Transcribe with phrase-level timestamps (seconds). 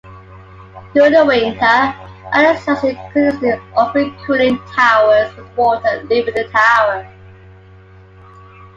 [0.95, 1.93] During the winter,
[2.33, 7.07] other sites continuously operate cooling towers with water leaving the tower.